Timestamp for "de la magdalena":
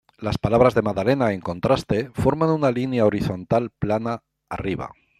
0.73-1.31